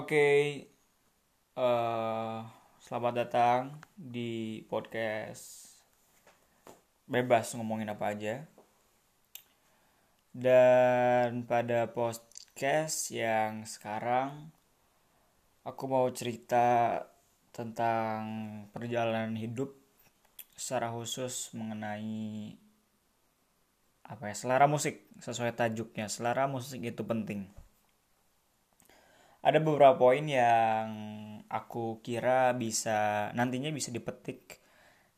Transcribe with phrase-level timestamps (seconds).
[0.00, 0.64] Oke,
[1.60, 2.38] eh,
[2.80, 5.76] selamat datang di podcast
[7.04, 8.48] bebas ngomongin apa aja.
[10.32, 14.48] Dan pada podcast yang sekarang
[15.68, 16.96] aku mau cerita
[17.52, 18.24] tentang
[18.72, 19.76] perjalanan hidup
[20.56, 22.56] secara khusus mengenai
[24.08, 27.59] apa ya selera musik sesuai tajuknya selera musik itu penting
[29.40, 30.88] ada beberapa poin yang
[31.48, 34.60] aku kira bisa nantinya bisa dipetik,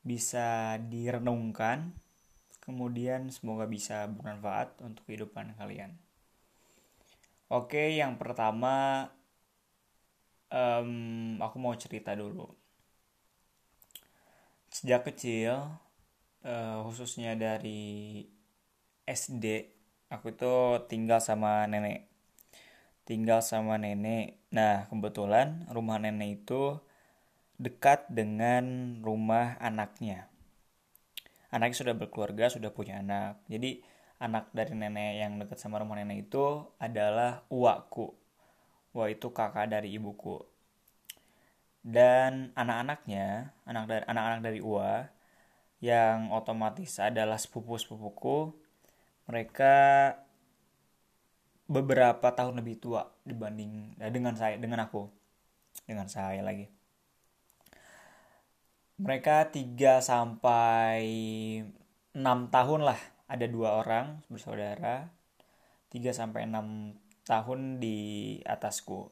[0.07, 1.91] bisa direnungkan,
[2.63, 5.99] kemudian semoga bisa bermanfaat untuk kehidupan kalian.
[7.53, 9.07] Oke, yang pertama
[10.49, 12.47] um, aku mau cerita dulu.
[14.73, 15.69] Sejak kecil,
[16.47, 18.25] uh, khususnya dari
[19.05, 19.69] SD,
[20.09, 20.55] aku itu
[20.89, 22.12] tinggal sama nenek
[23.09, 24.39] tinggal sama nenek.
[24.55, 26.79] Nah, kebetulan rumah nenek itu
[27.59, 30.27] dekat dengan rumah anaknya.
[31.53, 33.43] Anaknya sudah berkeluarga, sudah punya anak.
[33.47, 33.85] Jadi,
[34.23, 38.15] anak dari nenek yang dekat sama rumah nenek itu adalah uakku.
[38.97, 40.41] Wah, itu kakak dari ibuku.
[41.83, 45.11] Dan anak-anaknya, anak dari anak-anak dari Uwa
[45.83, 48.55] yang otomatis adalah sepupu-sepupuku,
[49.27, 49.75] mereka
[51.73, 55.09] beberapa tahun lebih tua dibanding ya, dengan saya dengan aku.
[55.89, 56.69] Dengan saya lagi.
[59.03, 61.01] Mereka 3 sampai
[62.15, 63.01] 6 tahun lah.
[63.27, 65.09] Ada dua orang bersaudara.
[65.91, 67.99] 3 sampai 6 tahun di
[68.45, 69.11] atasku.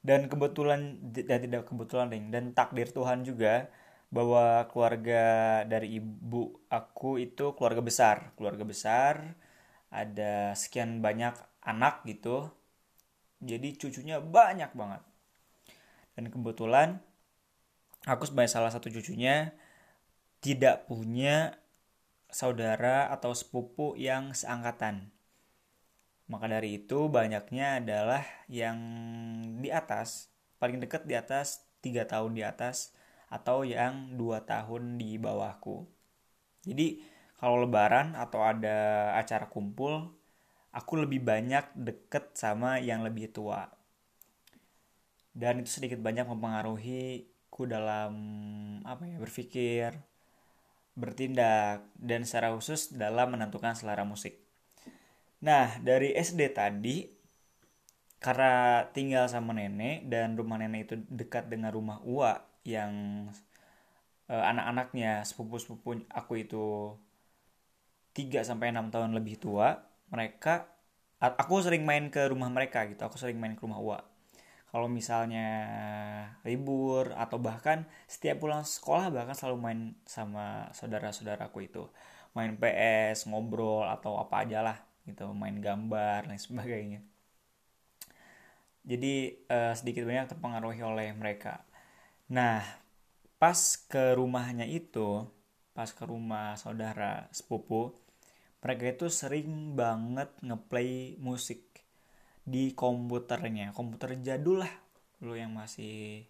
[0.00, 3.68] Dan kebetulan dan tidak kebetulan ding dan takdir Tuhan juga
[4.10, 5.22] bahwa keluarga
[5.68, 8.16] dari ibu aku itu keluarga besar.
[8.34, 9.36] Keluarga besar
[9.92, 12.48] ada sekian banyak anak gitu
[13.40, 15.02] jadi cucunya banyak banget.
[16.12, 17.00] Dan kebetulan
[18.04, 19.56] aku sebagai salah satu cucunya
[20.44, 21.56] tidak punya
[22.28, 25.08] saudara atau sepupu yang seangkatan.
[26.28, 28.78] Maka dari itu banyaknya adalah yang
[29.58, 32.92] di atas paling dekat di atas tiga tahun di atas
[33.32, 35.88] atau yang dua tahun di bawahku.
[36.68, 37.00] Jadi
[37.40, 40.19] kalau lebaran atau ada acara kumpul
[40.70, 43.66] aku lebih banyak deket sama yang lebih tua.
[45.30, 48.12] Dan itu sedikit banyak mempengaruhi ku dalam
[48.86, 49.98] apa ya berpikir
[50.94, 54.38] bertindak dan secara khusus dalam menentukan selera musik.
[55.42, 57.08] Nah dari SD tadi
[58.20, 62.36] karena tinggal sama nenek dan rumah nenek itu dekat dengan rumah Ua
[62.68, 63.24] yang
[64.28, 66.66] eh, anak-anaknya sepupu-sepupu aku itu
[68.12, 70.68] 3 sampai 6 tahun lebih tua mereka
[71.20, 74.00] aku sering main ke rumah mereka gitu aku sering main ke rumah Uwa.
[74.70, 75.48] Kalau misalnya
[76.46, 81.90] libur atau bahkan setiap pulang sekolah bahkan selalu main sama saudara-saudaraku itu.
[82.38, 87.02] Main PS ngobrol atau apa aja lah gitu main gambar dan sebagainya.
[88.86, 91.66] Jadi uh, sedikit banyak terpengaruhi oleh mereka.
[92.30, 92.62] Nah
[93.42, 93.58] pas
[93.90, 95.26] ke rumahnya itu
[95.74, 97.96] pas ke rumah saudara sepupu
[98.60, 101.64] mereka itu sering banget ngeplay musik
[102.44, 103.72] di komputernya.
[103.72, 104.72] Komputer jadul lah
[105.24, 106.24] lo yang masih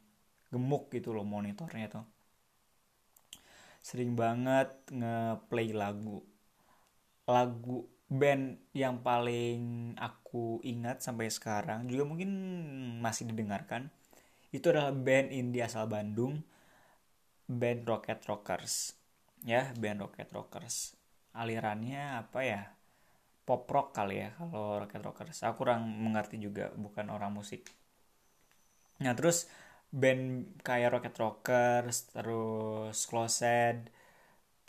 [0.51, 2.07] gemuk gitu loh monitornya tuh.
[3.83, 6.23] Sering banget ngeplay lagu.
[7.27, 12.31] Lagu band yang paling aku ingat sampai sekarang juga mungkin
[12.99, 13.87] masih didengarkan
[14.51, 16.43] itu adalah band indie asal Bandung
[17.47, 18.99] band Rocket Rockers.
[19.47, 21.00] Ya band Rocket Rockers
[21.35, 22.63] alirannya apa ya?
[23.47, 27.67] Pop rock kali ya kalau Rocket Rockers aku kurang mengerti juga bukan orang musik.
[29.03, 29.39] Nah terus
[29.91, 30.25] band
[30.67, 33.77] kayak Rocket Rockers terus Closet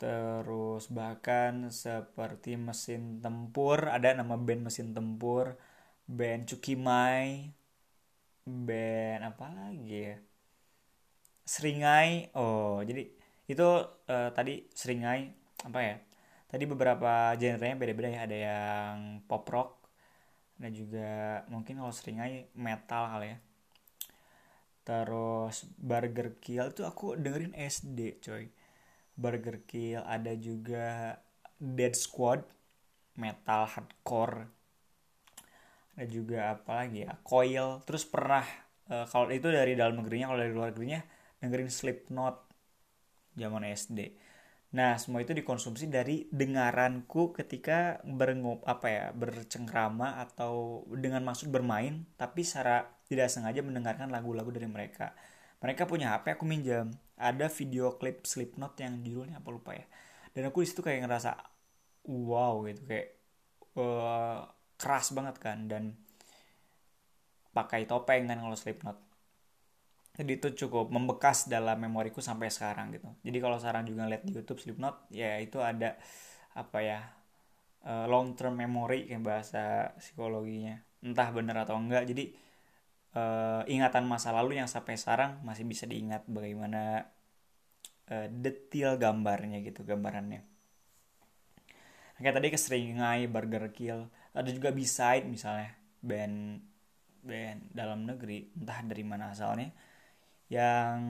[0.00, 5.46] terus bahkan seperti mesin tempur ada nama band mesin tempur
[6.18, 7.54] band Cukimai
[8.66, 10.16] band apa lagi ya?
[11.52, 12.30] Seringai.
[12.38, 13.02] Oh jadi
[13.52, 13.62] itu
[14.14, 15.20] uh, tadi Seringai
[15.66, 15.96] apa ya
[16.52, 18.20] tadi beberapa genre-nya beda-beda ya.
[18.28, 18.94] Ada yang
[19.24, 19.82] pop rock
[20.62, 23.38] ada juga mungkin kalau seringai metal kali ya.
[24.86, 28.46] Terus Burger Kill itu aku dengerin SD coy.
[29.18, 31.18] Burger Kill ada juga
[31.58, 32.46] Dead Squad
[33.18, 34.46] metal hardcore.
[35.98, 37.18] Ada juga apa lagi ya?
[37.26, 37.82] Coil.
[37.82, 38.46] Terus pernah
[38.86, 41.02] uh, kalau itu dari dalam negerinya kalau dari luar negerinya
[41.42, 42.36] dengerin Slipknot
[43.34, 44.14] zaman SD
[44.72, 52.08] Nah, semua itu dikonsumsi dari dengaranku ketika berngop apa ya, bercengkrama atau dengan maksud bermain,
[52.16, 55.12] tapi secara tidak sengaja mendengarkan lagu-lagu dari mereka.
[55.60, 56.88] Mereka punya HP aku minjam
[57.20, 59.84] ada video klip Slipknot yang judulnya apa lupa ya.
[60.32, 61.36] Dan aku di situ kayak ngerasa
[62.08, 63.08] wow gitu kayak
[63.76, 64.48] uh,
[64.80, 65.68] keras banget kan.
[65.68, 65.92] Dan
[67.52, 69.11] pakai topeng kan kalau Slipknot
[70.12, 73.08] jadi itu cukup membekas dalam memoriku sampai sekarang gitu.
[73.24, 75.96] Jadi kalau sekarang juga lihat di YouTube Slipknot ya itu ada
[76.52, 77.00] apa ya
[77.88, 80.76] uh, long term memory kayak bahasa psikologinya.
[81.00, 82.28] Entah benar atau enggak jadi
[83.16, 87.08] uh, ingatan masa lalu yang sampai sekarang masih bisa diingat bagaimana
[88.12, 90.44] uh, detail gambarnya gitu gambarannya.
[92.20, 94.06] Kayak tadi keseringai Burger Kill
[94.36, 95.72] ada juga B-side misalnya
[96.04, 96.60] band
[97.24, 99.72] band dalam negeri entah dari mana asalnya
[100.52, 101.00] yang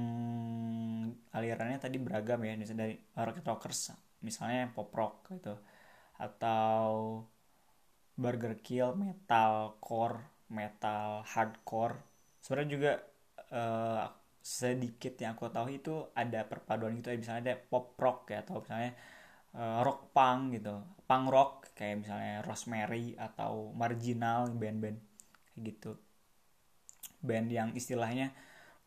[1.35, 3.91] alirannya tadi beragam ya misalnya dari rock rockers
[4.23, 5.59] misalnya pop rock gitu
[6.23, 7.19] atau
[8.15, 11.97] burger kill metal core metal hardcore.
[12.45, 12.93] Sebenarnya juga
[13.51, 14.05] uh,
[14.39, 18.63] sedikit yang aku tahu itu ada perpaduan gitu ya misalnya ada pop rock ya atau
[18.63, 18.93] misalnya
[19.57, 20.77] uh, rock punk gitu
[21.09, 24.99] punk rock kayak misalnya Rosemary atau marginal band-band
[25.59, 25.99] gitu.
[27.23, 28.35] Band yang istilahnya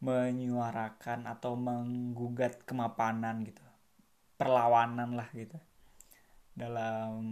[0.03, 3.63] menyuarakan atau menggugat kemapanan gitu.
[4.35, 5.55] Perlawanan lah gitu.
[6.55, 7.23] Dalam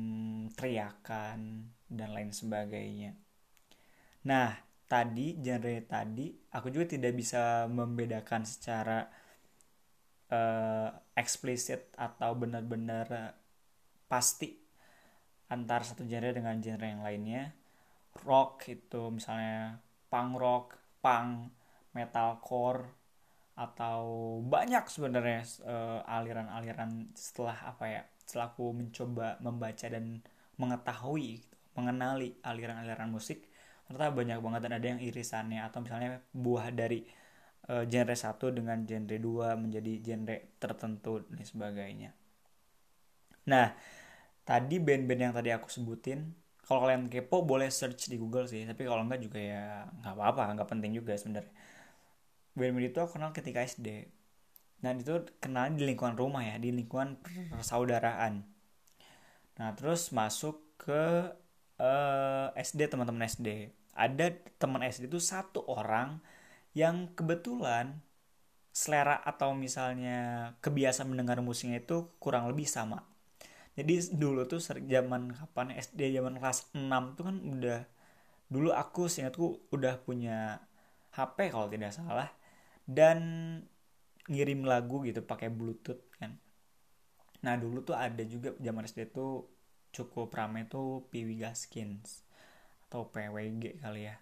[0.55, 3.15] teriakan dan lain sebagainya.
[4.27, 4.55] Nah
[4.87, 9.07] tadi genre tadi aku juga tidak bisa membedakan secara
[10.29, 13.37] uh, eksplisit atau benar-benar
[14.05, 14.53] pasti
[15.49, 17.53] antara satu genre dengan genre yang lainnya.
[18.25, 20.67] Rock itu misalnya punk rock
[21.01, 21.49] punk
[21.93, 22.89] metalcore
[23.53, 24.01] atau
[24.41, 30.25] banyak sebenarnya uh, aliran-aliran setelah apa ya setelah aku mencoba membaca dan
[30.57, 33.45] mengetahui gitu, mengenali aliran-aliran musik
[33.85, 35.61] ternyata banyak banget dan ada yang irisannya.
[35.61, 37.05] Atau misalnya buah dari
[37.69, 42.09] uh, genre satu dengan genre dua menjadi genre tertentu dan sebagainya.
[43.51, 43.75] Nah
[44.47, 46.31] tadi band-band yang tadi aku sebutin
[46.63, 50.43] kalau kalian kepo boleh search di Google sih tapi kalau enggak juga ya nggak apa-apa
[50.59, 51.51] nggak penting juga sebenarnya
[52.53, 54.09] band-band itu aku kenal ketika SD
[54.83, 57.17] dan itu kenal di lingkungan rumah ya di lingkungan
[57.55, 58.43] persaudaraan.
[59.57, 61.31] Nah terus masuk ke
[61.79, 66.19] uh, eh, SD teman-teman SD ada teman SD itu satu orang
[66.73, 68.01] yang kebetulan
[68.73, 73.05] selera atau misalnya kebiasaan mendengar musiknya itu kurang lebih sama.
[73.77, 77.79] Jadi dulu tuh zaman kapan SD zaman kelas 6 tuh kan udah
[78.49, 80.61] dulu aku seingatku udah punya
[81.13, 82.29] HP kalau tidak salah
[82.87, 83.19] dan
[84.27, 86.39] ngirim lagu gitu pakai bluetooth kan.
[87.43, 89.47] Nah dulu tuh ada juga zaman SD tuh
[89.93, 92.23] cukup rame tuh Piwi Gaskins
[92.87, 94.17] atau PWG kali ya.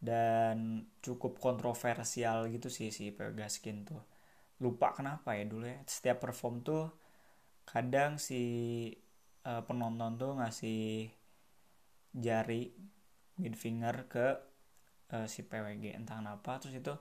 [0.00, 4.00] Dan cukup kontroversial gitu sih si PW Gaskin tuh.
[4.64, 5.80] Lupa kenapa ya dulu ya.
[5.84, 6.88] Setiap perform tuh
[7.68, 8.42] kadang si
[9.44, 11.12] uh, penonton tuh ngasih
[12.16, 12.72] jari
[13.36, 14.26] mid finger ke
[15.12, 16.56] uh, si PWG entah kenapa.
[16.56, 16.94] Terus itu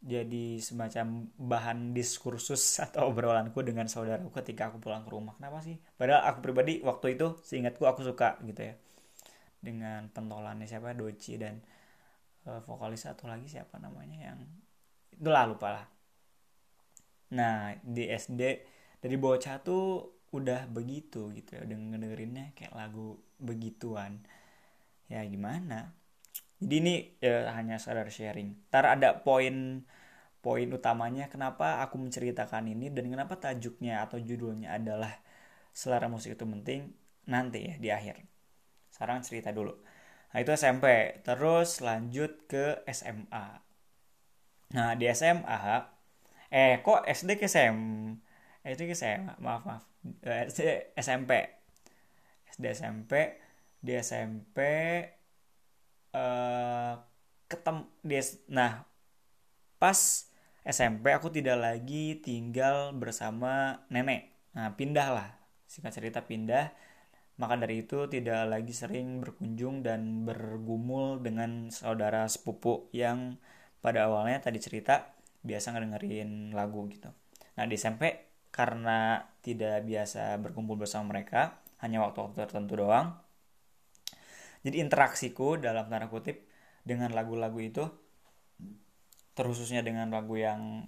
[0.00, 5.36] jadi semacam bahan diskursus atau obrolanku dengan saudaraku ketika aku pulang ke rumah.
[5.36, 5.76] Kenapa sih?
[6.00, 8.74] Padahal aku pribadi waktu itu seingatku aku suka gitu ya.
[9.60, 10.96] Dengan pentolannya siapa?
[10.96, 11.60] Doci dan
[12.48, 14.40] uh, vokalis satu lagi siapa namanya yang
[15.12, 15.86] itulah lupa lah.
[17.36, 18.42] Nah di SD
[19.04, 19.84] dari bocah tuh
[20.32, 21.68] udah begitu gitu ya.
[21.68, 24.24] Udah ngedengerinnya kayak lagu begituan.
[25.12, 25.99] Ya gimana
[26.60, 28.68] jadi ini ya, hanya sadar sharing.
[28.68, 29.84] Ntar ada poin
[30.44, 35.12] poin utamanya kenapa aku menceritakan ini dan kenapa tajuknya atau judulnya adalah
[35.72, 36.92] selera musik itu penting
[37.28, 38.16] nanti ya di akhir.
[38.92, 39.72] Sekarang cerita dulu.
[40.30, 43.46] Nah itu SMP terus lanjut ke SMA
[44.70, 45.58] nah di SMA
[46.46, 48.14] eh kok SD ke SMA
[48.62, 49.84] SD saya maaf maaf.
[50.22, 51.32] SD SMP
[52.54, 53.12] SD SMP
[53.80, 54.58] di SMP
[56.14, 56.94] uh,
[57.50, 58.86] ketem di nah
[59.80, 64.28] pas SMP aku tidak lagi tinggal bersama nenek.
[64.54, 65.28] Nah pindah lah.
[65.64, 66.70] Singkat cerita pindah.
[67.40, 73.40] Maka dari itu tidak lagi sering berkunjung dan bergumul dengan saudara sepupu yang
[73.80, 77.08] pada awalnya tadi cerita biasa ngedengerin lagu gitu.
[77.56, 83.16] Nah di SMP karena tidak biasa berkumpul bersama mereka hanya waktu-waktu tertentu doang
[84.60, 86.44] jadi interaksiku dalam tanda kutip
[86.84, 87.84] dengan lagu-lagu itu
[89.32, 90.84] terkhususnya dengan lagu yang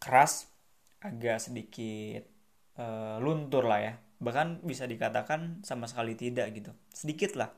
[0.00, 0.48] keras
[1.04, 2.24] agak sedikit
[2.80, 3.94] uh, luntur lah ya.
[4.20, 6.72] Bahkan bisa dikatakan sama sekali tidak gitu.
[6.88, 7.52] Sedikit lah.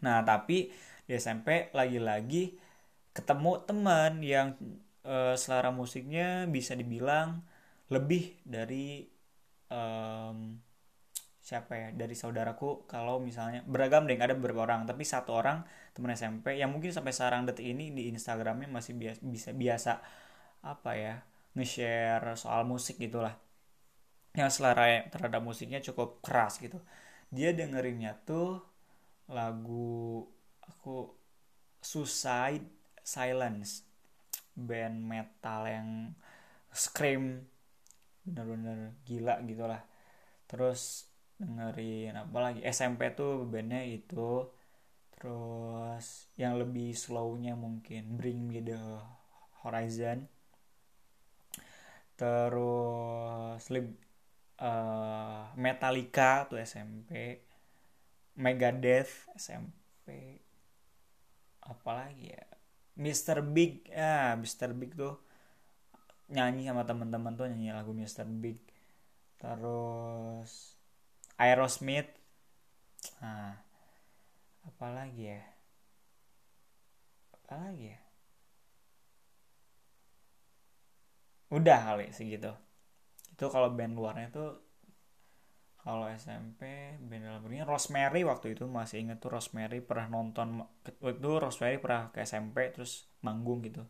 [0.00, 0.72] Nah tapi
[1.04, 2.56] di SMP lagi-lagi
[3.12, 4.56] ketemu teman yang
[5.04, 7.44] uh, selera musiknya bisa dibilang
[7.92, 9.06] lebih dari
[9.70, 10.58] um,
[11.46, 15.62] siapa ya dari saudaraku kalau misalnya beragam deh ada beberapa orang tapi satu orang
[15.94, 19.92] teman SMP yang mungkin sampai sekarang detik ini di Instagramnya masih biasa bisa biasa
[20.66, 21.14] apa ya
[21.56, 23.32] nge-share soal musik gitulah.
[24.36, 26.76] Yang selera terhadap musiknya cukup keras gitu.
[27.32, 28.60] Dia dengerinnya tuh
[29.32, 30.22] lagu
[30.60, 31.10] aku
[31.80, 32.68] Suicide
[33.00, 33.82] Silence
[34.52, 35.88] band metal yang
[36.74, 37.48] scream
[38.28, 39.80] bener-bener gila gitulah.
[40.44, 44.48] Terus dengerin apa lagi SMP tuh bandnya itu
[45.16, 48.80] terus yang lebih slownya mungkin Bring Me The
[49.64, 50.28] Horizon
[52.16, 53.64] terus
[54.60, 57.40] uh, Metallica tuh SMP
[58.36, 60.40] Megadeth SMP
[61.64, 62.44] apalagi ya
[62.96, 63.44] Mr.
[63.44, 64.72] Big ya Mr.
[64.72, 65.20] Big tuh
[66.32, 68.24] nyanyi sama teman-teman tuh nyanyi lagu Mr.
[68.28, 68.60] Big
[69.40, 70.75] terus
[71.36, 72.08] Aerosmith.
[73.20, 73.60] Nah
[74.66, 75.42] apa lagi ya?
[77.36, 77.98] Apa lagi ya?
[81.52, 82.50] Udah kali segitu.
[83.32, 84.48] Itu kalau band luarnya tuh
[85.86, 86.62] kalau SMP
[86.98, 92.10] band dalam negerinya Rosemary waktu itu masih inget tuh Rosemary pernah nonton itu Rosemary pernah
[92.10, 93.86] ke SMP terus manggung gitu.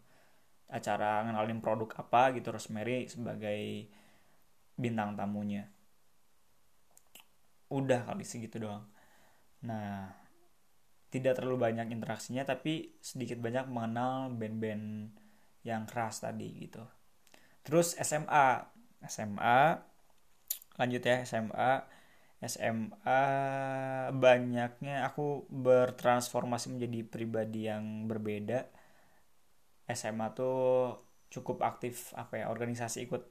[0.68, 3.88] Acara ngenalin produk apa gitu Rosemary sebagai
[4.76, 5.75] bintang tamunya
[7.70, 8.86] udah kali segitu doang.
[9.66, 10.12] Nah
[11.10, 15.16] tidak terlalu banyak interaksinya tapi sedikit banyak mengenal band-band
[15.66, 16.82] yang keras tadi gitu.
[17.66, 18.62] Terus SMA
[19.06, 19.60] SMA
[20.76, 21.72] lanjut ya SMA
[22.44, 23.22] SMA
[24.12, 28.68] banyaknya aku bertransformasi menjadi pribadi yang berbeda.
[29.88, 31.00] SMA tuh
[31.32, 33.22] cukup aktif apa ya organisasi ikut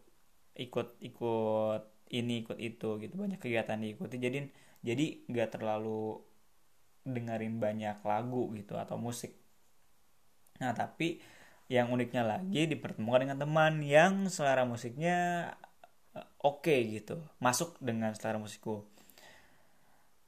[0.56, 4.18] ikut ikut ini ikut itu gitu banyak kegiatan diikuti.
[4.22, 4.38] Jadi
[4.86, 6.22] jadi nggak terlalu
[7.06, 9.34] dengerin banyak lagu gitu atau musik.
[10.62, 11.22] Nah tapi
[11.66, 15.50] yang uniknya lagi dipertemukan dengan teman yang selera musiknya
[16.14, 18.86] eh, oke okay, gitu masuk dengan selera musikku.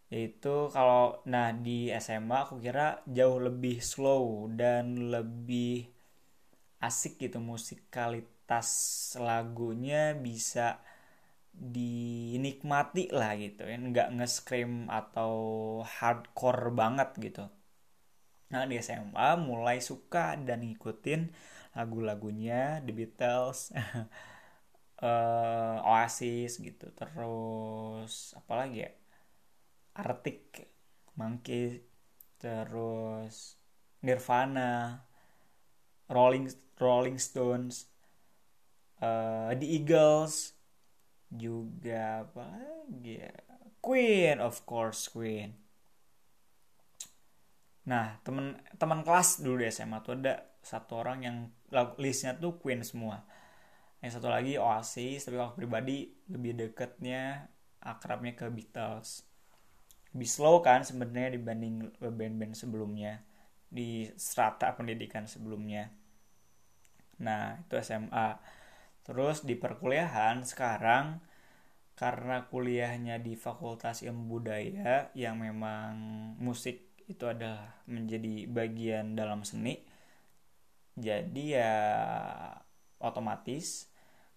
[0.07, 5.91] Itu kalau nah di SMA aku kira jauh lebih slow dan lebih
[6.81, 8.69] asik gitu musikalitas
[9.17, 10.79] lagunya bisa
[11.57, 15.33] dinikmati lah gitu ya nggak nge-scream atau
[15.81, 17.49] hardcore banget gitu.
[18.53, 21.21] Nah di SMA mulai suka dan ngikutin
[21.73, 23.73] lagu-lagunya The Beatles
[25.01, 26.93] uh, Oasis gitu.
[26.93, 28.91] Terus apa lagi ya?
[29.97, 30.69] Arctic
[31.17, 31.81] Monkey
[32.37, 33.57] terus
[34.05, 35.01] Nirvana
[36.05, 37.89] Rolling Rolling Stones
[39.01, 40.56] uh, The Eagles
[41.31, 43.33] juga apa lagi ya?
[43.83, 45.53] Queen of course Queen.
[47.87, 51.37] Nah teman teman kelas dulu di SMA tuh ada satu orang yang
[51.99, 53.23] listnya tuh Queen semua.
[54.03, 57.47] Yang satu lagi Oasis tapi kalau pribadi lebih deketnya
[57.79, 59.23] akrabnya ke Beatles.
[60.11, 63.23] Lebih slow kan sebenarnya dibanding band-band sebelumnya.
[63.67, 65.91] Di strata pendidikan sebelumnya.
[67.23, 68.56] Nah itu SMA
[69.07, 71.23] Terus di perkuliahan sekarang
[71.97, 75.95] karena kuliahnya di Fakultas Ilmu Budaya yang memang
[76.37, 79.79] musik itu adalah menjadi bagian dalam seni.
[80.99, 81.73] Jadi ya
[82.99, 83.87] otomatis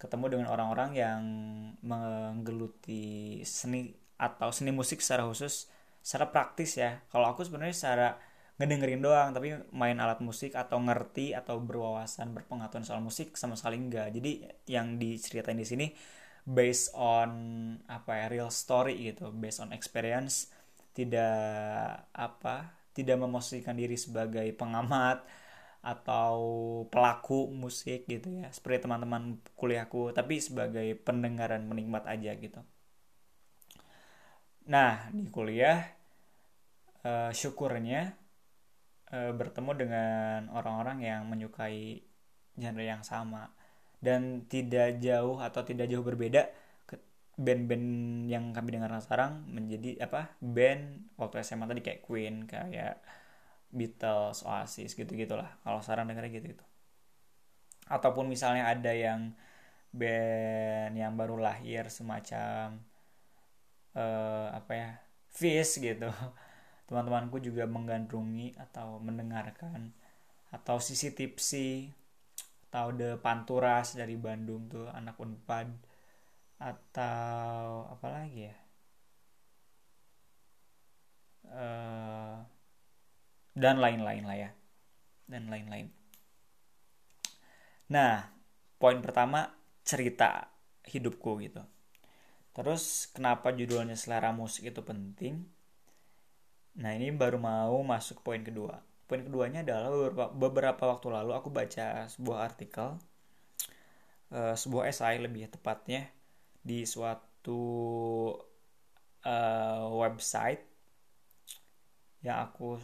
[0.00, 1.23] ketemu dengan orang-orang yang
[1.83, 5.69] menggeluti seni atau seni musik secara khusus
[6.00, 7.03] secara praktis ya.
[7.12, 8.09] Kalau aku sebenarnya secara
[8.61, 13.81] ngedengerin doang tapi main alat musik atau ngerti atau berwawasan berpengetahuan soal musik sama sekali
[13.81, 14.12] enggak.
[14.12, 15.87] Jadi yang diceritain di sini
[16.45, 17.31] based on
[17.88, 20.52] apa ya real story gitu based on experience
[20.93, 25.25] tidak apa tidak memosisikan diri sebagai pengamat
[25.81, 26.37] atau
[26.93, 32.61] pelaku musik gitu ya seperti teman-teman kuliahku tapi sebagai pendengaran menikmat aja gitu.
[34.69, 35.97] Nah di kuliah
[37.09, 38.12] uh, syukurnya
[39.11, 42.02] e, bertemu dengan orang-orang yang menyukai
[42.57, 43.52] genre yang sama.
[44.00, 46.49] Dan tidak jauh atau tidak jauh berbeda
[47.40, 47.88] band-band
[48.29, 53.00] yang kami dengar sekarang menjadi apa band waktu SMA tadi kayak Queen kayak
[53.73, 56.64] Beatles Oasis gitu gitulah kalau sekarang dengarnya gitu gitu
[57.88, 59.33] ataupun misalnya ada yang
[59.90, 62.79] band yang baru lahir semacam
[63.97, 64.90] uh, apa ya
[65.33, 66.12] Fish gitu
[66.90, 69.94] teman-temanku juga menggandrungi atau mendengarkan
[70.50, 71.87] atau sisi tipsi
[72.66, 75.70] atau The Panturas dari Bandung tuh anak Unpad
[76.59, 78.56] atau apa lagi ya?
[81.50, 82.42] Uh,
[83.54, 84.50] dan lain-lain lah ya
[85.30, 85.94] dan lain-lain.
[87.94, 88.35] Nah
[88.82, 89.47] poin pertama
[89.87, 90.50] cerita
[90.90, 91.62] hidupku gitu.
[92.50, 95.60] Terus kenapa judulnya selera musik itu penting
[96.80, 98.80] Nah ini baru mau masuk poin kedua.
[99.04, 102.96] Poin keduanya adalah beberapa, beberapa waktu lalu aku baca sebuah artikel,
[104.32, 106.08] uh, sebuah esai lebih tepatnya
[106.64, 107.62] di suatu
[109.26, 110.62] uh, website
[112.25, 112.76] yang aku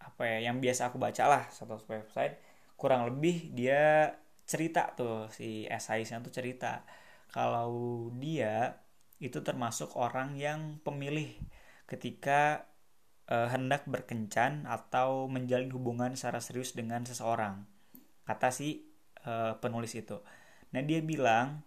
[0.00, 2.40] apa ya, yang biasa aku baca lah satu website.
[2.80, 4.12] Kurang lebih dia
[4.44, 6.84] cerita tuh si esaisnya tuh cerita
[7.32, 8.76] kalau dia
[9.18, 11.32] itu termasuk orang yang pemilih
[11.88, 12.68] ketika
[13.30, 17.64] uh, hendak berkencan atau menjalin hubungan secara serius dengan seseorang.
[18.24, 18.84] Kata si
[19.24, 20.20] uh, penulis itu.
[20.72, 21.62] Nah, dia bilang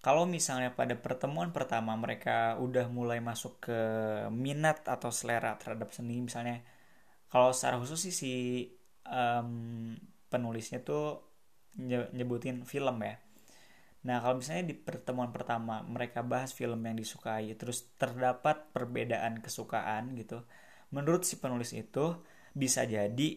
[0.00, 3.80] kalau misalnya pada pertemuan pertama mereka udah mulai masuk ke
[4.32, 6.64] minat atau selera terhadap seni misalnya
[7.28, 8.34] kalau secara khusus sih si
[9.04, 9.92] um,
[10.32, 11.20] penulisnya tuh
[12.16, 13.20] nyebutin film ya
[14.06, 20.16] Nah, kalau misalnya di pertemuan pertama mereka bahas film yang disukai, terus terdapat perbedaan kesukaan
[20.16, 20.40] gitu.
[20.94, 22.16] Menurut si penulis itu
[22.56, 23.28] bisa jadi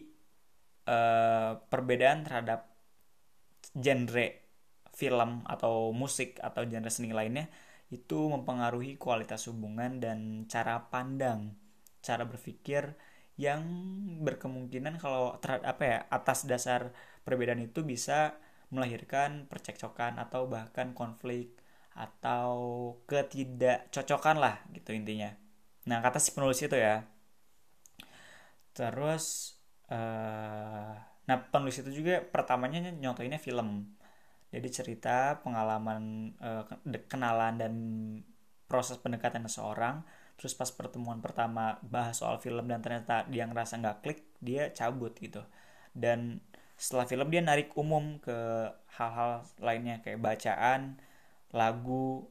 [0.88, 2.60] uh, perbedaan terhadap
[3.74, 4.26] genre
[4.94, 7.50] film atau musik atau genre seni lainnya
[7.90, 10.18] itu mempengaruhi kualitas hubungan dan
[10.52, 11.54] cara pandang,
[12.00, 12.94] cara berpikir
[13.34, 13.62] yang
[14.22, 16.94] berkemungkinan kalau terhadap apa ya atas dasar
[17.26, 18.38] perbedaan itu bisa
[18.72, 21.56] melahirkan percekcokan atau bahkan konflik
[21.94, 22.52] atau
[23.06, 25.30] ketidakcocokan lah gitu intinya.
[25.86, 27.06] Nah kata si penulis itu ya.
[28.74, 29.54] Terus
[29.88, 30.92] uh,
[31.24, 33.94] nah penulis itu juga pertamanya nyontoinnya film.
[34.54, 36.64] Jadi cerita pengalaman uh,
[37.10, 37.74] kenalan dan
[38.70, 40.02] proses pendekatan seseorang.
[40.34, 45.14] Terus pas pertemuan pertama bahas soal film dan ternyata dia ngerasa nggak klik, dia cabut
[45.18, 45.46] gitu.
[45.94, 46.42] Dan
[46.74, 48.34] setelah film dia narik umum ke
[48.98, 50.98] hal-hal lainnya kayak bacaan
[51.54, 52.26] lagu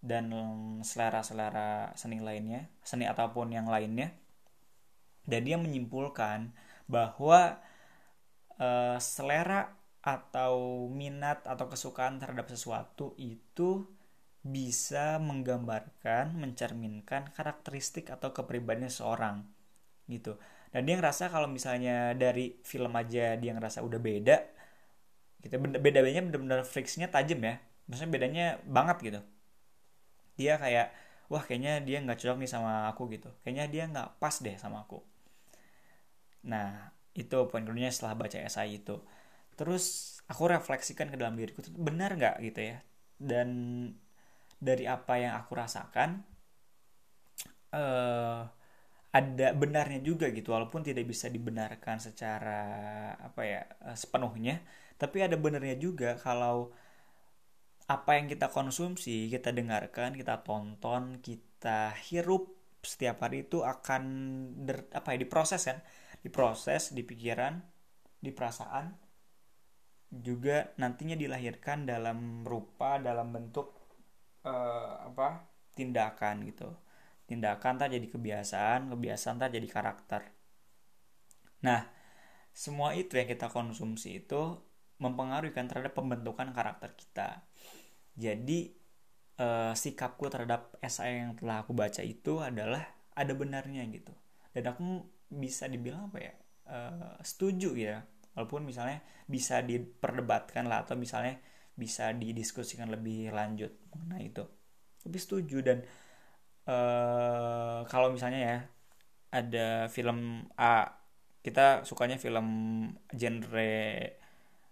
[0.00, 0.32] dan
[0.80, 4.12] selera-selera seni lainnya seni ataupun yang lainnya.
[5.24, 6.52] Dan dia menyimpulkan
[6.88, 7.60] bahwa
[8.58, 13.84] uh, selera atau minat atau kesukaan terhadap sesuatu itu
[14.40, 19.44] bisa menggambarkan, mencerminkan karakteristik atau kepribadian seorang
[20.08, 20.40] gitu
[20.70, 24.36] dan dia ngerasa kalau misalnya dari film aja dia ngerasa udah beda
[25.40, 27.54] gitu beda bedanya bener-bener friksinya tajam ya.
[27.88, 28.44] Maksudnya bedanya
[28.76, 29.20] banget gitu.
[30.38, 30.86] Dia kayak
[31.30, 33.28] wah kayaknya dia nggak cocok nih sama aku gitu.
[33.42, 34.98] Kayaknya dia nggak pas deh sama aku.
[36.46, 38.96] Nah itu poin keduanya setelah baca esai itu.
[39.58, 39.84] Terus
[40.30, 42.36] aku refleksikan ke dalam diriku benar nggak?
[42.46, 42.76] gitu ya.
[43.20, 43.48] Dan
[44.60, 46.20] dari apa yang aku rasakan
[47.70, 48.59] eh uh,
[49.10, 52.62] ada benarnya juga gitu walaupun tidak bisa dibenarkan secara
[53.18, 54.62] apa ya eh, sepenuhnya
[55.00, 56.70] tapi ada benarnya juga kalau
[57.90, 64.02] apa yang kita konsumsi kita dengarkan kita tonton kita hirup setiap hari itu akan
[64.64, 65.78] der, apa ya diproses kan?
[66.20, 67.60] Diproses di pikiran
[68.20, 68.92] di perasaan
[70.10, 73.72] juga nantinya dilahirkan dalam rupa dalam bentuk
[74.44, 75.46] uh, apa
[75.78, 76.68] tindakan gitu
[77.30, 80.22] tindakan tak jadi kebiasaan kebiasaan tak jadi karakter.
[81.62, 81.86] Nah
[82.50, 84.58] semua itu yang kita konsumsi itu
[84.98, 87.46] mempengaruhi kan terhadap pembentukan karakter kita.
[88.18, 88.74] Jadi
[89.38, 92.82] eh, sikapku terhadap esai yang telah aku baca itu adalah
[93.14, 94.10] ada benarnya gitu.
[94.50, 96.34] Dan aku bisa dibilang apa ya
[96.66, 98.02] eh, setuju ya.
[98.34, 98.98] Walaupun misalnya
[99.30, 101.38] bisa diperdebatkan lah atau misalnya
[101.78, 104.44] bisa didiskusikan lebih lanjut mengenai itu.
[105.00, 105.78] Tapi setuju dan
[106.66, 108.58] uh, kalau misalnya ya
[109.30, 111.00] ada film A
[111.40, 112.48] kita sukanya film
[113.14, 113.72] genre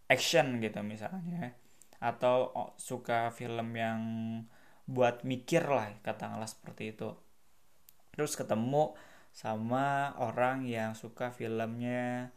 [0.09, 1.57] action gitu misalnya.
[1.98, 4.01] Atau suka film yang
[4.88, 7.12] buat mikir lah katakanlah seperti itu.
[8.12, 8.96] Terus ketemu
[9.33, 12.33] sama orang yang suka filmnya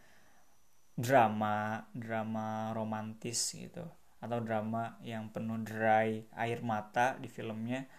[0.95, 3.83] drama drama romantis gitu.
[4.21, 7.89] Atau drama yang penuh dry air mata di filmnya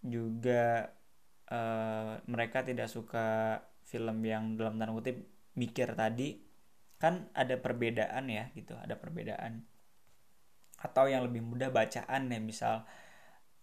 [0.00, 0.96] juga
[1.52, 5.26] uh, mereka tidak suka film yang dalam tanda kutip
[5.58, 6.40] mikir tadi
[7.00, 9.64] kan ada perbedaan ya gitu ada perbedaan.
[10.80, 12.88] Atau yang lebih mudah bacaan ya misal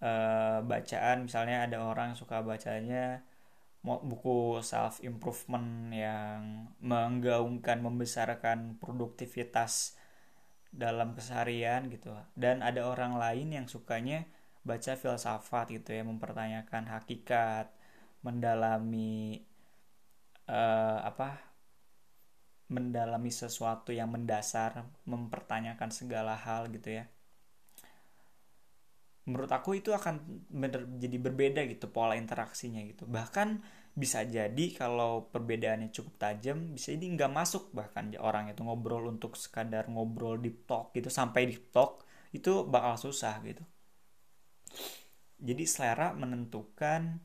[0.02, 3.26] uh, bacaan misalnya ada orang suka bacanya
[3.88, 9.95] buku self improvement yang menggaungkan membesarkan produktivitas
[10.73, 12.12] dalam keseharian gitu.
[12.36, 14.28] Dan ada orang lain yang sukanya
[14.69, 17.71] baca filsafat gitu ya mempertanyakan hakikat
[18.25, 19.39] mendalami
[20.51, 21.47] uh, apa
[22.67, 27.08] mendalami sesuatu yang mendasar mempertanyakan segala hal gitu ya.
[29.27, 33.03] Menurut aku itu akan bener, jadi berbeda gitu pola interaksinya gitu.
[33.08, 33.60] Bahkan
[33.97, 39.34] bisa jadi kalau perbedaannya cukup tajam bisa jadi nggak masuk bahkan orang itu ngobrol untuk
[39.34, 43.65] sekadar ngobrol di talk gitu sampai di talk itu bakal susah gitu
[45.38, 47.21] jadi selera menentukan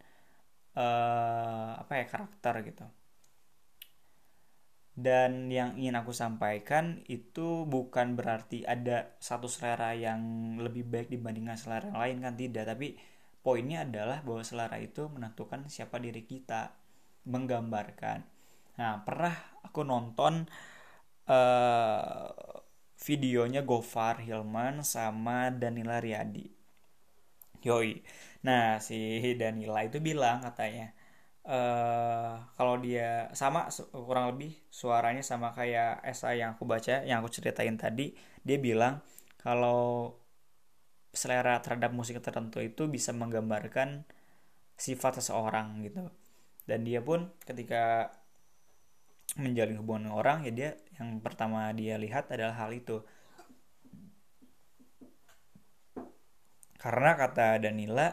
[0.76, 2.86] uh, apa ya karakter gitu.
[4.92, 10.20] Dan yang ingin aku sampaikan itu bukan berarti ada satu selera yang
[10.60, 12.64] lebih baik dibandingkan selera yang lain kan tidak.
[12.68, 12.88] Tapi
[13.40, 16.76] poinnya adalah bahwa selera itu menentukan siapa diri kita
[17.24, 18.18] menggambarkan.
[18.76, 19.32] Nah pernah
[19.64, 20.44] aku nonton
[21.24, 22.28] uh,
[23.00, 26.61] videonya Gofar Hilman sama Danila Riyadi
[27.66, 28.02] yoi.
[28.46, 28.96] Nah si
[29.40, 30.92] Danila itu bilang katanya
[31.46, 37.30] uh, kalau dia sama kurang lebih suaranya sama kayak esai yang aku baca yang aku
[37.30, 38.14] ceritain tadi
[38.46, 39.02] dia bilang
[39.38, 40.14] kalau
[41.12, 44.04] selera terhadap musik tertentu itu bisa menggambarkan
[44.76, 46.08] sifat seseorang gitu.
[46.66, 48.14] Dan dia pun ketika
[49.36, 50.70] menjalin hubungan dengan orang ya dia
[51.00, 53.00] yang pertama dia lihat adalah hal itu
[56.82, 58.10] karena kata Danila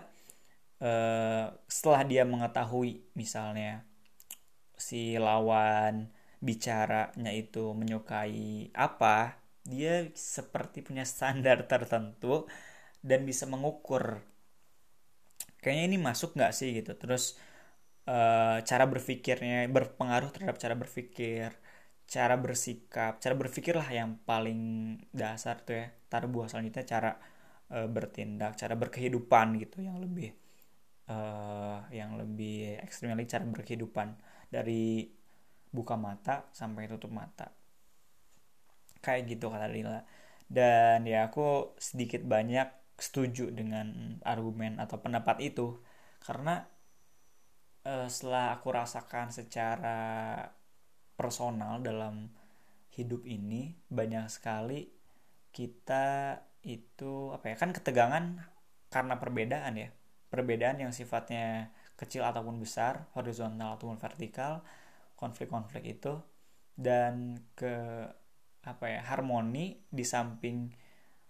[0.85, 3.81] uh, setelah dia mengetahui misalnya
[4.77, 6.07] si lawan
[6.39, 12.47] bicaranya itu menyukai apa dia seperti punya standar tertentu
[13.03, 14.21] dan bisa mengukur
[15.61, 16.71] kayaknya ini masuk nggak sih?
[16.77, 16.95] gitu.
[16.95, 17.35] Terus
[18.07, 21.49] uh, cara berpikirnya berpengaruh terhadap cara berpikir
[22.09, 24.59] cara bersikap cara berpikir lah yang paling
[25.13, 25.85] dasar tuh ya
[26.33, 27.11] buah selanjutnya cara
[27.73, 30.33] uh, bertindak cara berkehidupan gitu yang lebih
[31.09, 34.15] uh, yang lebih ekstrim cara berkehidupan.
[34.49, 35.05] Dari
[35.69, 37.53] buka mata sampai tutup mata.
[39.01, 40.01] Kayak gitu kata Lila.
[40.49, 45.77] Dan ya aku sedikit banyak setuju dengan argumen atau pendapat itu.
[46.21, 46.65] Karena
[47.85, 49.99] uh, setelah aku rasakan secara
[51.13, 52.31] personal dalam
[52.95, 54.89] hidup ini banyak sekali
[55.53, 58.25] kita itu apa ya kan ketegangan
[58.89, 59.89] karena perbedaan ya
[60.29, 64.63] perbedaan yang sifatnya kecil ataupun besar, horizontal ataupun vertikal,
[65.19, 66.21] konflik-konflik itu
[66.79, 68.07] dan ke
[68.63, 70.71] apa ya harmoni di samping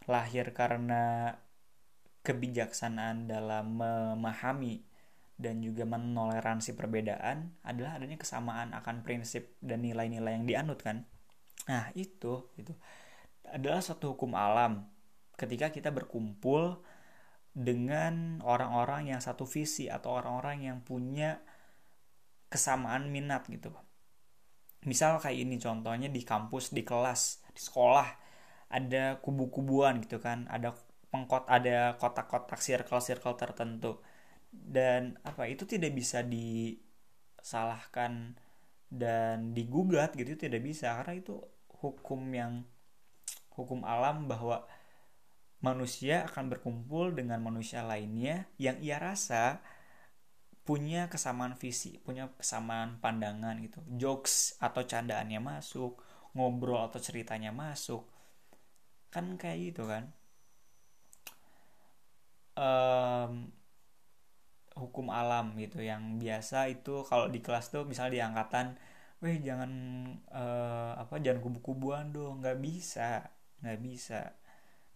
[0.06, 1.34] lahir karena
[2.22, 4.86] kebijaksanaan dalam memahami
[5.40, 11.08] dan juga menoleransi perbedaan adalah adanya kesamaan akan prinsip dan nilai-nilai yang dianut kan.
[11.66, 12.76] Nah, itu itu
[13.48, 14.86] adalah suatu hukum alam
[15.40, 16.84] ketika kita berkumpul
[17.56, 21.40] dengan orang-orang yang satu visi atau orang-orang yang punya
[22.52, 23.72] kesamaan minat gitu.
[24.84, 28.08] Misal kayak ini contohnya di kampus, di kelas, di sekolah
[28.70, 30.76] ada kubu-kubuan gitu kan, ada
[31.10, 34.00] pengkot ada kotak-kotak circle-circle tertentu.
[34.50, 37.14] Dan apa itu tidak bisa disalahkan
[38.90, 41.38] dan digugat gitu tidak bisa karena itu
[41.78, 42.66] hukum yang
[43.54, 44.66] hukum alam bahwa
[45.60, 49.60] manusia akan berkumpul dengan manusia lainnya yang ia rasa
[50.64, 53.82] punya kesamaan visi, punya kesamaan pandangan gitu.
[53.98, 56.00] Jokes atau candaannya masuk,
[56.38, 58.06] ngobrol atau ceritanya masuk.
[59.10, 60.14] Kan kayak gitu kan.
[62.60, 63.50] Um,
[64.78, 68.78] hukum alam gitu yang biasa itu kalau di kelas tuh misalnya di angkatan,
[69.20, 69.72] weh jangan
[70.32, 73.26] uh, apa jangan kubu-kubuan dong, nggak bisa,
[73.66, 74.39] nggak bisa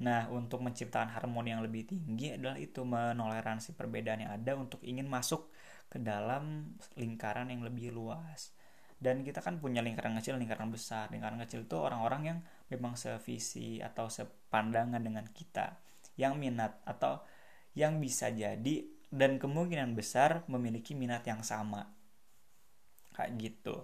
[0.04, 5.08] Nah, untuk menciptakan harmoni yang lebih tinggi adalah itu menoleransi perbedaan yang ada untuk ingin
[5.08, 5.48] masuk
[5.88, 8.52] ke dalam lingkaran yang lebih luas.
[9.00, 11.08] Dan kita kan punya lingkaran kecil, lingkaran besar.
[11.12, 15.80] Lingkaran kecil itu orang-orang yang memang sevisi atau sepandangan dengan kita,
[16.20, 17.24] yang minat atau
[17.76, 21.88] yang bisa jadi dan kemungkinan besar memiliki minat yang sama.
[23.16, 23.76] Kayak gitu.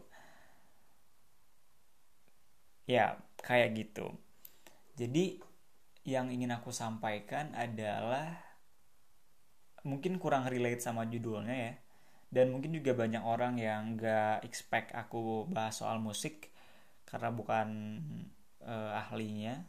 [2.89, 4.17] Ya, kayak gitu.
[4.97, 5.39] Jadi
[6.07, 8.39] yang ingin aku sampaikan adalah
[9.87, 11.73] mungkin kurang relate sama judulnya ya.
[12.29, 16.53] Dan mungkin juga banyak orang yang gak expect aku bahas soal musik
[17.09, 17.99] karena bukan
[18.61, 19.65] uh, ahlinya.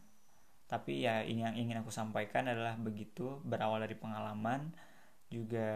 [0.69, 4.71] Tapi ya ini yang ingin aku sampaikan adalah begitu berawal dari pengalaman
[5.33, 5.71] juga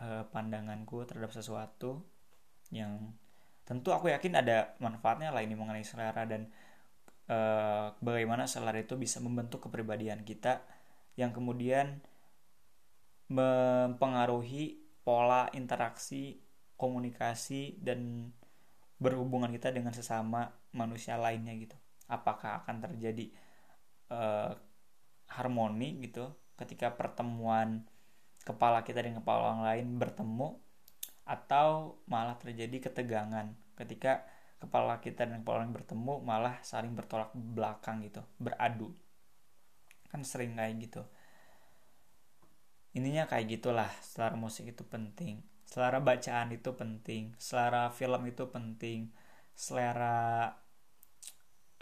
[0.00, 2.02] uh, pandanganku terhadap sesuatu
[2.70, 3.12] yang
[3.66, 6.50] tentu aku yakin ada manfaatnya lah ini mengenai selera dan
[7.30, 10.66] uh, bagaimana selera itu bisa membentuk kepribadian kita
[11.14, 12.02] yang kemudian
[13.30, 16.42] mempengaruhi pola interaksi
[16.74, 18.32] komunikasi dan
[18.98, 21.78] berhubungan kita dengan sesama manusia lainnya gitu.
[22.10, 23.30] Apakah akan terjadi
[24.10, 24.52] uh,
[25.30, 27.86] harmoni gitu ketika pertemuan
[28.42, 30.58] kepala kita dengan kepala orang lain bertemu
[31.24, 34.26] atau malah terjadi ketegangan ketika
[34.60, 38.92] kepala kita dan kepala orang bertemu malah saling bertolak belakang gitu beradu.
[40.12, 41.02] Kan sering kayak gitu.
[42.94, 49.06] Ininya kayak gitulah selera musik itu penting selera bacaan itu penting selera film itu penting
[49.54, 50.50] selera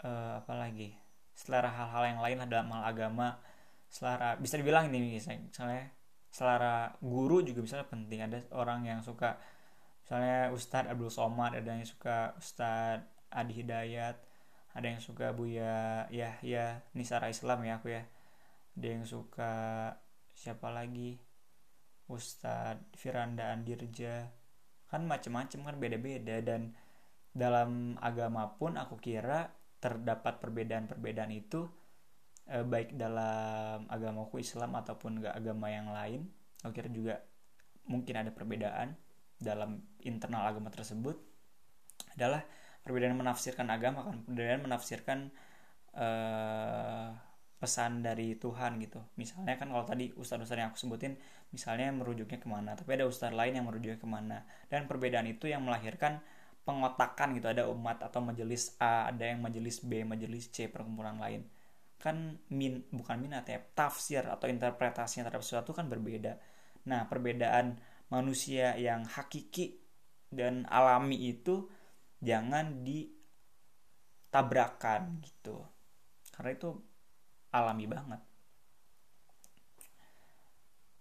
[0.05, 0.93] uh, apa lagi?
[1.33, 3.41] Selera hal-hal yang lain dalam hal agama
[3.89, 5.89] selera bisa dibilang ini misalnya
[6.29, 8.19] selera guru juga misalnya penting.
[8.29, 9.41] Ada orang yang suka
[10.09, 14.17] misalnya Ustadz Abdul Somad ada yang suka Ustadz Adi Hidayat
[14.73, 18.05] ada yang suka Buya ya ya Nisara Islam ya aku ya.
[18.77, 19.53] Ada yang suka
[20.31, 21.17] siapa lagi?
[22.09, 24.29] Ustadz Firanda Andirja.
[24.89, 26.39] Kan macem-macem kan beda-beda.
[26.39, 26.77] Dan
[27.33, 29.51] dalam agama pun aku kira
[29.83, 31.67] terdapat perbedaan-perbedaan itu
[32.47, 36.29] eh, baik dalam agamaku Islam ataupun gak agama yang lain.
[36.61, 37.15] Akhirnya juga
[37.89, 38.93] mungkin ada perbedaan
[39.39, 41.15] dalam internal agama tersebut
[42.15, 42.43] adalah
[42.83, 45.19] perbedaan menafsirkan agama kan perbedaan menafsirkan
[45.95, 47.09] eh,
[47.59, 49.03] pesan dari Tuhan gitu.
[49.19, 51.19] Misalnya kan kalau tadi ustadz-ustadz yang aku sebutin
[51.51, 54.47] misalnya merujuknya ke mana tapi ada ustadz lain yang merujuknya ke mana.
[54.71, 56.23] Dan perbedaan itu yang melahirkan
[56.63, 61.43] pengotakan gitu ada umat atau majelis A ada yang majelis B majelis C perkumpulan lain.
[61.99, 66.39] Kan min bukan minat ya tafsir atau interpretasinya terhadap sesuatu kan berbeda.
[66.87, 67.75] Nah perbedaan
[68.09, 69.79] manusia yang hakiki
[70.29, 71.69] dan alami itu
[72.21, 75.65] jangan ditabrakan gitu.
[76.33, 76.81] Karena itu
[77.53, 78.21] alami banget.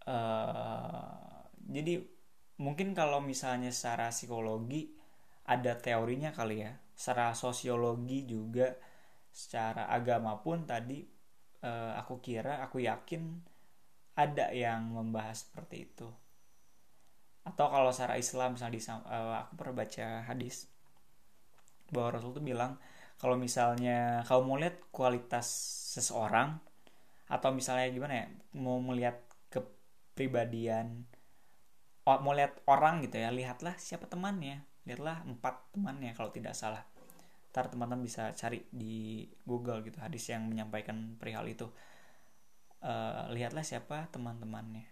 [0.08, 2.00] Uh, jadi
[2.56, 4.88] mungkin kalau misalnya secara psikologi
[5.44, 6.72] ada teorinya kali ya.
[6.98, 8.72] Secara sosiologi juga
[9.28, 11.04] secara agama pun tadi
[11.62, 13.38] uh, aku kira aku yakin
[14.18, 16.10] ada yang membahas seperti itu
[17.48, 20.68] atau kalau secara Islam misalnya di, uh, aku pernah baca hadis
[21.88, 22.76] bahwa Rasul tuh bilang
[23.16, 25.48] kalau misalnya kau mau lihat kualitas
[25.96, 26.60] seseorang
[27.28, 28.26] atau misalnya gimana ya
[28.60, 29.16] mau melihat
[29.48, 31.08] kepribadian
[32.08, 36.80] mau lihat orang gitu ya lihatlah siapa temannya lihatlah empat temannya kalau tidak salah.
[37.52, 41.68] Ntar teman-teman bisa cari di Google gitu hadis yang menyampaikan perihal itu.
[42.80, 44.86] Uh, lihatlah siapa teman-temannya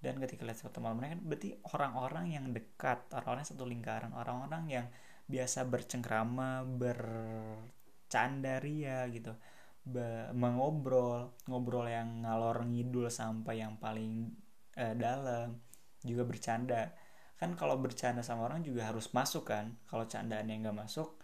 [0.00, 4.88] dan ketika lihat siapa teman-temannya kan berarti orang-orang yang dekat orang-orang satu lingkaran orang-orang yang
[5.28, 9.36] biasa bercengkrama bercandaria gitu.
[9.84, 14.32] Be mengobrol ngobrol yang ngalor ngidul sampai yang paling
[14.80, 15.60] uh, dalam
[16.00, 16.96] juga bercanda.
[17.36, 21.20] Kan kalau bercanda sama orang juga harus masuk kan kalau candaan yang nggak masuk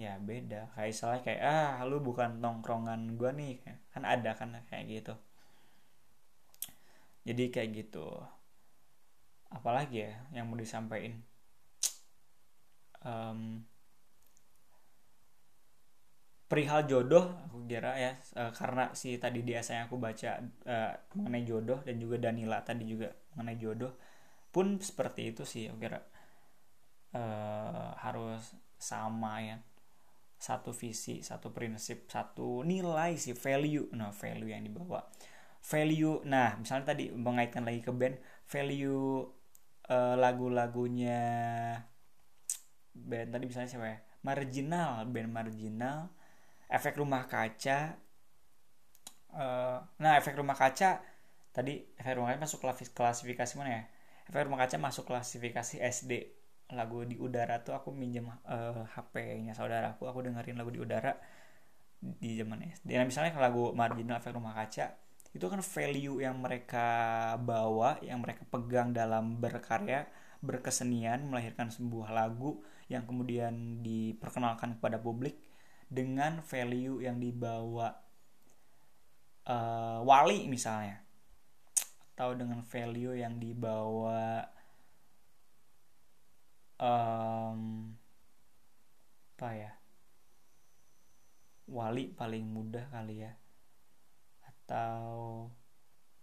[0.00, 0.72] ya beda.
[0.72, 3.60] Kayak salah kayak ah lu bukan nongkrongan gue nih.
[3.92, 5.20] Kan ada kan kayak gitu
[7.26, 8.06] jadi kayak gitu.
[9.50, 11.18] Apalagi ya yang mau disampaikan?
[13.02, 13.66] Um,
[16.46, 21.42] perihal jodoh aku kira ya uh, karena si tadi di yang aku baca uh, mengenai
[21.42, 23.92] jodoh dan juga Danila tadi juga mengenai jodoh
[24.54, 26.00] pun seperti itu sih aku kira.
[27.16, 29.58] Uh, harus sama ya.
[30.36, 33.90] Satu visi satu prinsip satu nilai sih value.
[33.98, 35.02] Nah value yang dibawa
[35.66, 36.22] value.
[36.22, 39.26] Nah misalnya tadi mengaitkan lagi ke band value
[39.90, 41.22] uh, lagu-lagunya
[42.94, 43.98] band tadi misalnya siapa ya?
[44.22, 45.98] Marginal band marginal.
[46.70, 47.98] Efek rumah kaca.
[49.36, 51.02] Uh, nah efek rumah kaca
[51.52, 52.60] tadi efek rumah kaca masuk
[52.94, 53.82] klasifikasi mana ya?
[54.30, 56.12] Efek rumah kaca masuk klasifikasi SD
[56.74, 61.14] lagu di udara tuh aku minjem uh, eh, HP-nya saudaraku aku dengerin lagu di udara
[62.02, 65.05] di zaman SD nah misalnya lagu marginal efek rumah kaca
[65.36, 66.88] itu kan value yang mereka
[67.36, 70.08] bawa yang mereka pegang dalam berkarya
[70.40, 75.36] berkesenian melahirkan sebuah lagu yang kemudian diperkenalkan kepada publik
[75.92, 77.92] dengan value yang dibawa
[79.44, 81.04] uh, wali misalnya.
[82.16, 84.48] Atau dengan value yang dibawa
[86.80, 87.92] um,
[89.36, 89.72] apa ya?
[91.66, 93.36] Wali paling mudah kali ya
[94.66, 95.46] atau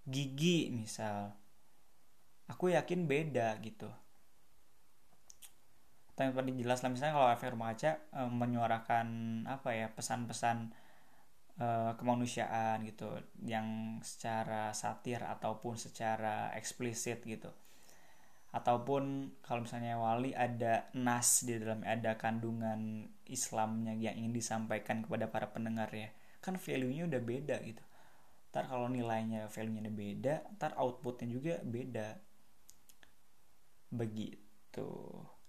[0.03, 1.31] gigi misal
[2.51, 3.87] aku yakin beda gitu.
[6.13, 9.07] Tapi tadi jelas lah misalnya kalau efek rumah kaca e, menyuarakan
[9.47, 10.75] apa ya pesan-pesan
[11.57, 13.15] e, kemanusiaan gitu
[13.47, 17.49] yang secara satir ataupun secara eksplisit gitu.
[18.53, 25.31] Ataupun kalau misalnya wali ada nas di dalam ada kandungan Islamnya yang ingin disampaikan kepada
[25.31, 26.11] para pendengar ya
[26.43, 27.81] kan value-nya udah beda gitu
[28.53, 32.21] ntar kalau nilainya value-nya beda ntar outputnya juga beda.
[33.89, 34.89] Begitu.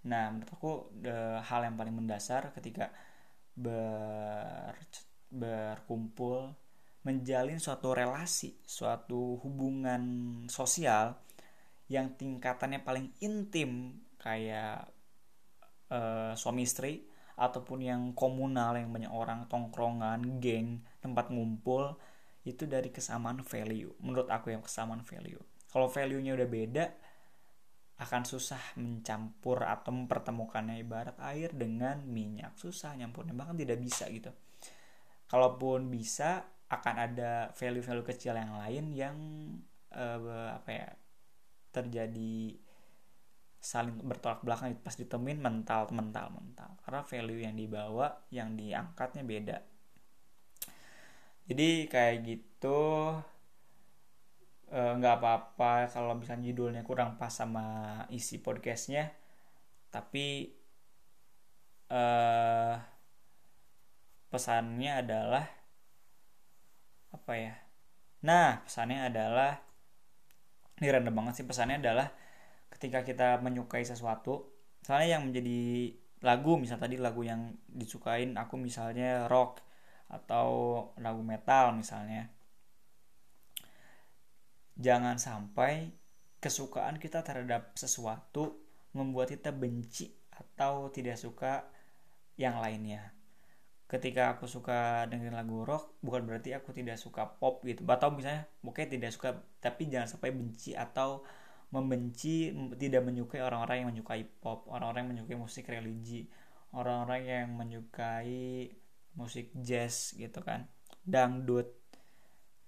[0.09, 0.73] Nah menurut aku
[1.05, 2.89] the, hal yang paling mendasar ketika
[3.53, 4.73] ber,
[5.29, 6.57] berkumpul
[7.05, 10.03] menjalin suatu relasi suatu hubungan
[10.49, 11.21] sosial
[11.93, 14.89] yang tingkatannya paling intim kayak
[15.93, 17.05] uh, suami istri
[17.37, 21.99] ataupun yang komunal yang banyak orang tongkrongan geng tempat ngumpul
[22.45, 23.97] itu dari kesamaan value.
[24.05, 25.41] Menurut aku yang kesamaan value.
[25.73, 26.85] Kalau value-nya udah beda
[27.95, 32.55] akan susah mencampur atau mempertemukannya ibarat air dengan minyak.
[32.61, 34.31] Susah nyampurnya bahkan tidak bisa gitu.
[35.27, 39.17] Kalaupun bisa akan ada value-value kecil yang lain yang
[39.95, 40.89] uh, apa ya
[41.75, 42.59] terjadi
[43.65, 49.57] saling bertolak belakang pas ditemuin mental mental mental karena value yang dibawa yang diangkatnya beda
[51.49, 52.81] jadi kayak gitu
[54.73, 57.67] eh, nggak e, apa-apa kalau misalnya judulnya kurang pas sama
[58.09, 59.13] isi podcastnya.
[59.93, 60.51] Tapi
[61.93, 62.03] e,
[64.33, 65.45] pesannya adalah
[67.15, 67.55] apa ya?
[68.27, 69.61] Nah pesannya adalah
[70.81, 72.11] ini random banget sih pesannya adalah
[72.75, 74.51] ketika kita menyukai sesuatu
[74.83, 75.61] misalnya yang menjadi
[76.27, 79.63] lagu misal tadi lagu yang disukain aku misalnya rock
[80.09, 80.49] atau
[81.01, 82.31] lagu metal misalnya.
[84.75, 85.95] Jangan sampai
[86.43, 88.59] kesukaan kita terhadap sesuatu
[88.93, 91.65] membuat kita benci atau tidak suka
[92.37, 93.15] yang lainnya.
[93.87, 97.87] Ketika aku suka dengerin lagu rock bukan berarti aku tidak suka pop gitu.
[97.87, 101.23] Atau misalnya oke tidak suka tapi jangan sampai benci atau
[101.75, 106.31] membenci tidak menyukai orang-orang yang menyukai pop orang-orang yang menyukai musik religi
[106.71, 108.71] orang-orang yang menyukai
[109.15, 110.67] musik jazz gitu kan
[111.07, 111.71] dangdut.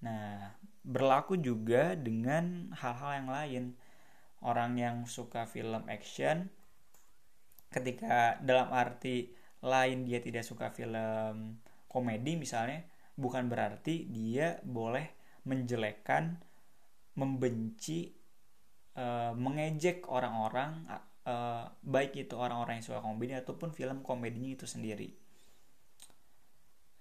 [0.03, 0.55] Nah
[0.87, 3.65] berlaku juga dengan hal-hal yang lain.
[4.45, 6.53] Orang yang suka film action
[7.73, 9.33] ketika dalam arti
[9.65, 11.59] lain dia tidak suka film
[11.91, 15.17] komedi misalnya bukan berarti dia boleh
[15.49, 16.37] menjelekkan
[17.17, 18.13] membenci
[19.01, 20.85] uh, mengejek orang-orang
[21.25, 25.26] uh, baik itu orang-orang yang suka komedi ataupun film komedinya itu sendiri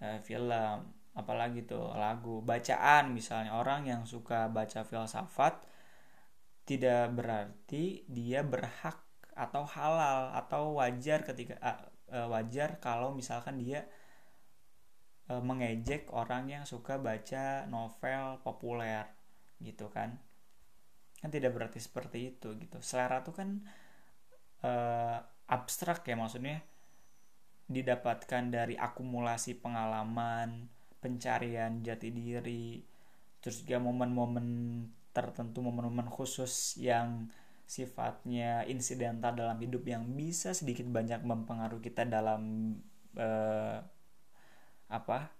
[0.02, 2.44] uh, film apalagi tuh lagu.
[2.44, 5.64] Bacaan misalnya orang yang suka baca filsafat
[6.68, 9.00] tidak berarti dia berhak
[9.36, 11.56] atau halal atau wajar ketika
[12.12, 13.86] uh, wajar kalau misalkan dia
[15.32, 19.08] uh, mengejek orang yang suka baca novel populer
[19.64, 20.20] gitu kan.
[21.20, 22.78] Kan tidak berarti seperti itu gitu.
[22.84, 23.50] Selera tuh kan
[24.66, 26.66] uh, abstrak ya maksudnya
[27.66, 30.70] didapatkan dari akumulasi pengalaman
[31.02, 32.82] pencarian jati diri
[33.42, 34.48] terus juga momen-momen
[35.14, 37.30] tertentu momen-momen khusus yang
[37.66, 42.74] sifatnya insidental dalam hidup yang bisa sedikit banyak mempengaruhi kita dalam
[43.18, 43.82] uh,
[44.86, 45.34] apa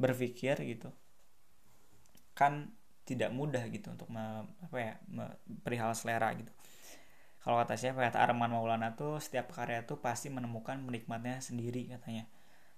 [0.00, 0.88] berpikir gitu.
[2.32, 2.72] Kan
[3.04, 5.28] tidak mudah gitu untuk me, apa ya me,
[5.60, 6.52] perihal selera gitu
[7.42, 7.98] kalau kata siapa?
[7.98, 12.30] Kata Arman Maulana tuh setiap karya tuh pasti menemukan menikmatnya sendiri katanya.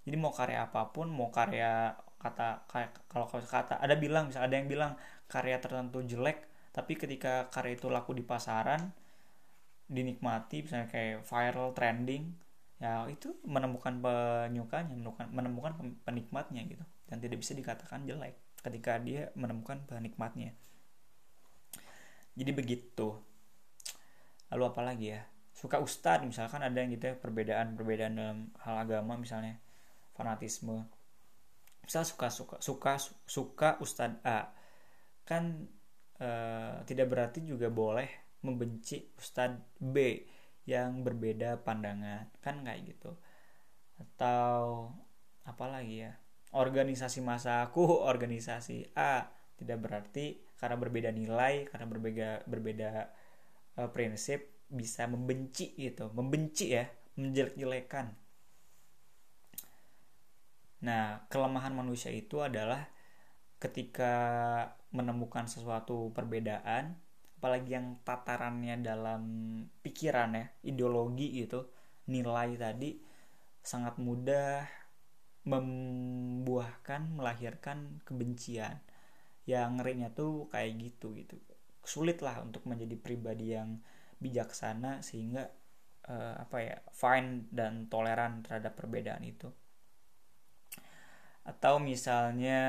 [0.08, 2.64] Jadi mau karya apa pun mau karya kata
[3.12, 4.92] kalau kata ada bilang misalnya ada yang bilang
[5.28, 8.80] karya tertentu jelek tapi ketika karya itu laku di pasaran
[9.92, 12.32] dinikmati misalnya kayak viral trending
[12.80, 15.72] ya itu menemukan penyukanya menemukan menemukan
[16.08, 16.84] penikmatnya gitu.
[17.04, 20.56] Dan tidak bisa dikatakan jelek ketika dia menemukan penikmatnya.
[22.34, 23.20] Jadi begitu
[24.54, 25.22] lalu apa lagi ya?
[25.50, 29.58] Suka ustad misalkan ada yang gitu ya perbedaan perbedaan dalam hal agama misalnya
[30.14, 30.86] fanatisme.
[31.82, 32.92] Misal suka suka suka
[33.26, 34.54] suka ustad A.
[35.26, 35.66] Kan
[36.14, 40.22] Eh, tidak berarti juga boleh membenci Ustadz B
[40.64, 42.30] yang berbeda pandangan.
[42.38, 43.18] Kan kayak gitu.
[43.98, 44.90] Atau
[45.42, 46.12] apa lagi ya?
[46.54, 47.82] Organisasi masa aku
[48.12, 49.26] organisasi A.
[49.58, 52.88] Tidak berarti karena berbeda nilai karena berbeda berbeda
[53.78, 58.10] uh, prinsip bisa membenci gitu membenci ya menjelek-jelekan.
[60.82, 62.90] Nah kelemahan manusia itu adalah
[63.62, 64.12] ketika
[64.90, 66.98] menemukan sesuatu perbedaan
[67.38, 69.22] apalagi yang tatarannya dalam
[69.84, 71.68] pikiran ya ideologi gitu
[72.08, 73.00] nilai tadi
[73.64, 74.64] sangat mudah
[75.44, 78.80] membuahkan melahirkan kebencian.
[79.44, 81.36] Yang ngerinya tuh kayak gitu gitu
[81.86, 83.80] sulit lah untuk menjadi pribadi yang
[84.18, 85.50] bijaksana sehingga
[86.08, 89.48] uh, apa ya fine dan toleran terhadap perbedaan itu.
[91.44, 92.60] Atau misalnya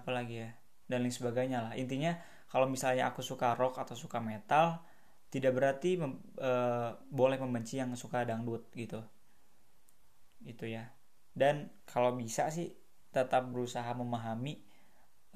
[0.00, 0.50] apa lagi ya
[0.88, 1.72] dan lain sebagainya lah.
[1.76, 2.16] Intinya
[2.52, 4.84] kalau misalnya aku suka rock atau suka metal
[5.32, 9.00] tidak berarti mem, uh, boleh membenci yang suka dangdut gitu.
[10.44, 10.92] Itu ya.
[11.32, 12.76] Dan kalau bisa sih
[13.08, 14.60] tetap berusaha memahami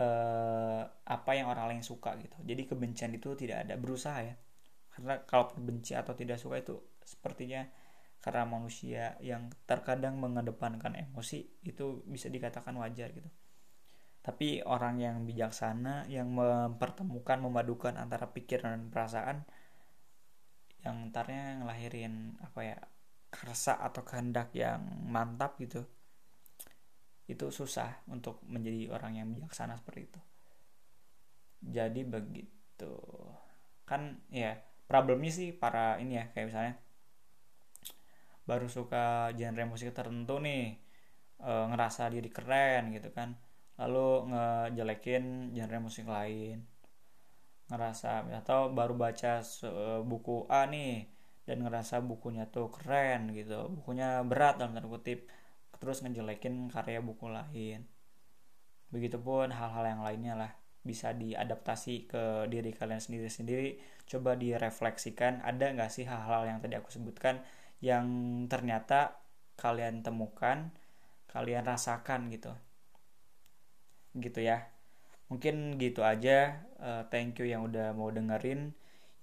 [0.01, 2.37] uh, apa yang orang lain suka gitu.
[2.45, 3.75] Jadi kebencian itu tidak ada.
[3.81, 4.35] Berusaha ya.
[4.93, 7.69] Karena kalau benci atau tidak suka itu sepertinya
[8.25, 13.29] karena manusia yang terkadang mengedepankan emosi itu bisa dikatakan wajar gitu.
[14.25, 19.39] Tapi orang yang bijaksana yang mempertemukan memadukan antara pikiran dan perasaan
[20.83, 22.79] yang entarnya ngelahirin apa ya
[23.31, 25.87] kerasa atau kehendak yang mantap gitu
[27.27, 30.21] itu susah untuk menjadi orang yang bijaksana seperti itu.
[31.67, 32.95] Jadi begitu.
[33.83, 34.55] Kan ya
[34.87, 36.75] problemnya sih para ini ya kayak misalnya
[38.47, 40.79] baru suka genre musik tertentu nih
[41.43, 43.35] e, ngerasa diri keren gitu kan
[43.75, 46.63] lalu ngejelekin genre musik lain.
[47.67, 49.43] Ngerasa atau baru baca
[50.07, 51.11] buku A nih
[51.47, 55.31] dan ngerasa bukunya tuh keren gitu bukunya berat dalam tanda kutip
[55.79, 57.87] terus ngejelekin karya buku lain.
[58.91, 60.53] Begitupun hal-hal yang lainnya lah
[60.87, 63.83] bisa diadaptasi ke diri kalian sendiri-sendiri.
[64.07, 67.43] Coba direfleksikan ada nggak sih hal-hal yang tadi aku sebutkan
[67.83, 68.07] yang
[68.47, 69.19] ternyata
[69.59, 70.71] kalian temukan
[71.27, 72.55] kalian rasakan gitu.
[74.15, 74.71] Gitu ya.
[75.27, 78.73] Mungkin gitu aja uh, thank you yang udah mau dengerin.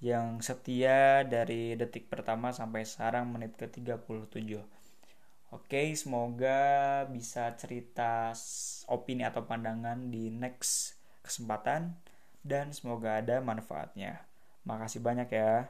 [0.03, 4.72] Yang setia dari detik pertama sampai sekarang menit ke 37
[5.53, 6.59] Oke, semoga
[7.13, 8.33] bisa cerita
[8.89, 11.93] opini atau pandangan di next kesempatan
[12.41, 14.25] dan semoga ada manfaatnya.
[14.65, 15.69] Makasih banyak ya.